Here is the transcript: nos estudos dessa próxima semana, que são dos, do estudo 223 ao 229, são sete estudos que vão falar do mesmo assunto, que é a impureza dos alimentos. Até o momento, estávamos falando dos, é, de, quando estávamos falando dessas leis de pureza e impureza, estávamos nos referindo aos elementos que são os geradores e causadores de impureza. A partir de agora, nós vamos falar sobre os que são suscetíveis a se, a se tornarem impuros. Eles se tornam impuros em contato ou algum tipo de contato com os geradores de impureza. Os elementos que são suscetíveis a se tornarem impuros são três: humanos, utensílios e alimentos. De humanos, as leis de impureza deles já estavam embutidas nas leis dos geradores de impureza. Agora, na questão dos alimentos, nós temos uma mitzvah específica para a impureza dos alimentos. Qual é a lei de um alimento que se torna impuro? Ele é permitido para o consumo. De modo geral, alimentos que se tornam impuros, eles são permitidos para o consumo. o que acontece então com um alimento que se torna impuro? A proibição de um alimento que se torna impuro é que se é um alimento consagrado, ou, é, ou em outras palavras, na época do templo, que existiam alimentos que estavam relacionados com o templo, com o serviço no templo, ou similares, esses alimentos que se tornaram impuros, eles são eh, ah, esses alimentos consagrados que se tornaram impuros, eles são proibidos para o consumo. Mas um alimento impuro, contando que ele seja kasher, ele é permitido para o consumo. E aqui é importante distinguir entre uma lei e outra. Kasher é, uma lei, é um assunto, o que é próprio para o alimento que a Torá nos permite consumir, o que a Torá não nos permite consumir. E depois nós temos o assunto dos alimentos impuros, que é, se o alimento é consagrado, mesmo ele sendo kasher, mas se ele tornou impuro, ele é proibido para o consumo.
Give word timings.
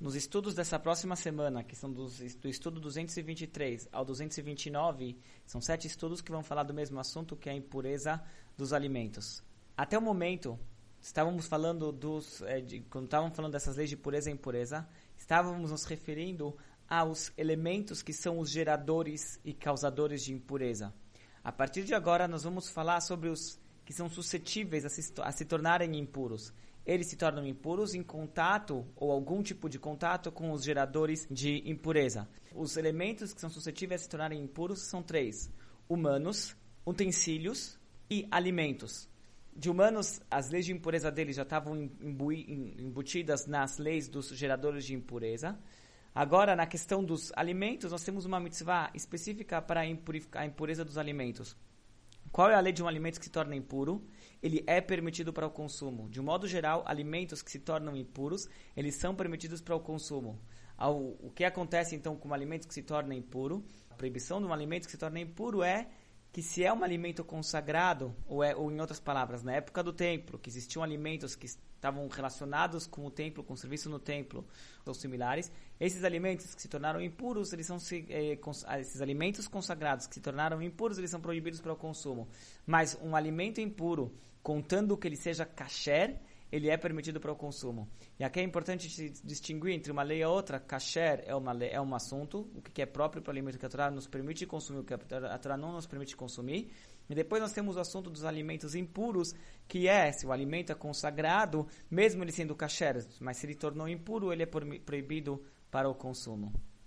nos 0.00 0.14
estudos 0.14 0.54
dessa 0.54 0.78
próxima 0.78 1.14
semana, 1.14 1.62
que 1.62 1.76
são 1.76 1.92
dos, 1.92 2.18
do 2.36 2.48
estudo 2.48 2.80
223 2.80 3.86
ao 3.92 4.02
229, 4.02 5.18
são 5.44 5.60
sete 5.60 5.86
estudos 5.86 6.22
que 6.22 6.32
vão 6.32 6.42
falar 6.42 6.62
do 6.62 6.72
mesmo 6.72 6.98
assunto, 6.98 7.36
que 7.36 7.50
é 7.50 7.52
a 7.52 7.56
impureza 7.56 8.22
dos 8.56 8.72
alimentos. 8.72 9.42
Até 9.76 9.98
o 9.98 10.02
momento, 10.02 10.58
estávamos 11.02 11.46
falando 11.46 11.92
dos, 11.92 12.40
é, 12.42 12.62
de, 12.62 12.80
quando 12.88 13.04
estávamos 13.04 13.36
falando 13.36 13.52
dessas 13.52 13.76
leis 13.76 13.90
de 13.90 13.96
pureza 13.96 14.30
e 14.30 14.32
impureza, 14.32 14.88
estávamos 15.18 15.70
nos 15.70 15.84
referindo 15.84 16.56
aos 16.88 17.30
elementos 17.36 18.02
que 18.02 18.14
são 18.14 18.38
os 18.38 18.50
geradores 18.50 19.38
e 19.44 19.52
causadores 19.52 20.24
de 20.24 20.32
impureza. 20.32 20.94
A 21.44 21.52
partir 21.52 21.84
de 21.84 21.94
agora, 21.94 22.26
nós 22.26 22.42
vamos 22.42 22.70
falar 22.70 23.02
sobre 23.02 23.28
os 23.28 23.60
que 23.84 23.92
são 23.92 24.08
suscetíveis 24.08 24.84
a 24.84 24.88
se, 24.88 25.12
a 25.20 25.32
se 25.32 25.44
tornarem 25.44 25.98
impuros. 25.98 26.54
Eles 26.84 27.08
se 27.08 27.16
tornam 27.16 27.46
impuros 27.46 27.94
em 27.94 28.02
contato 28.02 28.86
ou 28.96 29.12
algum 29.12 29.42
tipo 29.42 29.68
de 29.68 29.78
contato 29.78 30.32
com 30.32 30.50
os 30.52 30.64
geradores 30.64 31.26
de 31.30 31.62
impureza. 31.70 32.28
Os 32.54 32.76
elementos 32.76 33.32
que 33.32 33.40
são 33.40 33.50
suscetíveis 33.50 34.00
a 34.00 34.04
se 34.04 34.10
tornarem 34.10 34.42
impuros 34.42 34.82
são 34.88 35.02
três: 35.02 35.50
humanos, 35.88 36.56
utensílios 36.86 37.78
e 38.10 38.26
alimentos. 38.30 39.08
De 39.54 39.68
humanos, 39.68 40.20
as 40.30 40.48
leis 40.48 40.64
de 40.64 40.72
impureza 40.72 41.10
deles 41.10 41.36
já 41.36 41.42
estavam 41.42 41.90
embutidas 42.00 43.46
nas 43.46 43.78
leis 43.78 44.08
dos 44.08 44.28
geradores 44.28 44.84
de 44.84 44.94
impureza. 44.94 45.58
Agora, 46.14 46.56
na 46.56 46.66
questão 46.66 47.04
dos 47.04 47.32
alimentos, 47.36 47.92
nós 47.92 48.02
temos 48.02 48.24
uma 48.24 48.40
mitzvah 48.40 48.90
específica 48.94 49.60
para 49.60 49.80
a 49.80 50.46
impureza 50.46 50.84
dos 50.84 50.96
alimentos. 50.96 51.56
Qual 52.32 52.48
é 52.48 52.54
a 52.54 52.60
lei 52.60 52.72
de 52.72 52.80
um 52.80 52.86
alimento 52.86 53.18
que 53.18 53.24
se 53.24 53.30
torna 53.30 53.56
impuro? 53.56 54.06
Ele 54.40 54.62
é 54.64 54.80
permitido 54.80 55.32
para 55.32 55.46
o 55.46 55.50
consumo. 55.50 56.08
De 56.08 56.20
modo 56.20 56.46
geral, 56.46 56.84
alimentos 56.86 57.42
que 57.42 57.50
se 57.50 57.58
tornam 57.58 57.96
impuros, 57.96 58.48
eles 58.76 58.94
são 58.94 59.16
permitidos 59.16 59.60
para 59.60 59.74
o 59.74 59.80
consumo. 59.80 60.38
o 60.78 61.30
que 61.34 61.44
acontece 61.44 61.96
então 61.96 62.16
com 62.16 62.28
um 62.28 62.34
alimento 62.34 62.68
que 62.68 62.74
se 62.74 62.82
torna 62.82 63.16
impuro? 63.16 63.64
A 63.90 63.94
proibição 63.94 64.40
de 64.40 64.46
um 64.46 64.52
alimento 64.52 64.86
que 64.86 64.92
se 64.92 64.98
torna 64.98 65.18
impuro 65.18 65.62
é 65.62 65.88
que 66.32 66.42
se 66.42 66.64
é 66.64 66.72
um 66.72 66.84
alimento 66.84 67.24
consagrado, 67.24 68.14
ou, 68.28 68.42
é, 68.42 68.54
ou 68.54 68.70
em 68.70 68.80
outras 68.80 69.00
palavras, 69.00 69.42
na 69.42 69.54
época 69.54 69.82
do 69.82 69.92
templo, 69.92 70.38
que 70.38 70.48
existiam 70.48 70.82
alimentos 70.82 71.34
que 71.34 71.46
estavam 71.46 72.06
relacionados 72.08 72.86
com 72.86 73.06
o 73.06 73.10
templo, 73.10 73.42
com 73.42 73.54
o 73.54 73.56
serviço 73.56 73.88
no 73.88 73.98
templo, 73.98 74.46
ou 74.86 74.94
similares, 74.94 75.50
esses 75.78 76.04
alimentos 76.04 76.54
que 76.54 76.62
se 76.62 76.68
tornaram 76.68 77.00
impuros, 77.00 77.52
eles 77.52 77.66
são 77.66 77.78
eh, 77.92 78.38
ah, 78.66 78.80
esses 78.80 79.00
alimentos 79.00 79.48
consagrados 79.48 80.06
que 80.06 80.14
se 80.14 80.20
tornaram 80.20 80.62
impuros, 80.62 80.98
eles 80.98 81.10
são 81.10 81.20
proibidos 81.20 81.60
para 81.60 81.72
o 81.72 81.76
consumo. 81.76 82.28
Mas 82.66 82.98
um 83.02 83.16
alimento 83.16 83.60
impuro, 83.60 84.14
contando 84.42 84.96
que 84.96 85.08
ele 85.08 85.16
seja 85.16 85.44
kasher, 85.44 86.20
ele 86.50 86.68
é 86.68 86.76
permitido 86.76 87.20
para 87.20 87.32
o 87.32 87.36
consumo. 87.36 87.88
E 88.18 88.24
aqui 88.24 88.40
é 88.40 88.42
importante 88.42 88.88
distinguir 89.24 89.74
entre 89.74 89.92
uma 89.92 90.02
lei 90.02 90.22
e 90.22 90.24
outra. 90.24 90.58
Kasher 90.58 91.22
é, 91.26 91.34
uma 91.34 91.52
lei, 91.52 91.70
é 91.70 91.80
um 91.80 91.94
assunto, 91.94 92.50
o 92.54 92.62
que 92.62 92.82
é 92.82 92.86
próprio 92.86 93.22
para 93.22 93.30
o 93.30 93.32
alimento 93.32 93.58
que 93.58 93.66
a 93.66 93.68
Torá 93.68 93.90
nos 93.90 94.06
permite 94.06 94.46
consumir, 94.46 94.80
o 94.80 94.84
que 94.84 94.94
a 94.94 95.38
Torá 95.38 95.56
não 95.56 95.72
nos 95.72 95.86
permite 95.86 96.16
consumir. 96.16 96.70
E 97.08 97.14
depois 97.14 97.42
nós 97.42 97.52
temos 97.52 97.76
o 97.76 97.80
assunto 97.80 98.08
dos 98.08 98.24
alimentos 98.24 98.74
impuros, 98.74 99.34
que 99.66 99.88
é, 99.88 100.12
se 100.12 100.26
o 100.26 100.32
alimento 100.32 100.70
é 100.70 100.74
consagrado, 100.74 101.66
mesmo 101.90 102.22
ele 102.22 102.30
sendo 102.30 102.54
kasher, 102.54 103.04
mas 103.20 103.36
se 103.36 103.46
ele 103.46 103.56
tornou 103.56 103.88
impuro, 103.88 104.32
ele 104.32 104.44
é 104.44 104.46
proibido 104.46 105.42
para 105.70 105.88
o 105.88 105.94
consumo. 105.94 106.52